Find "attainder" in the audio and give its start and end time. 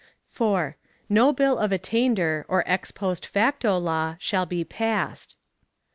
1.71-2.43